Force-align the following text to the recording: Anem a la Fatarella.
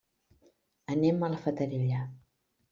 Anem 0.95 1.27
a 1.27 1.31
la 1.35 1.43
Fatarella. 1.45 2.03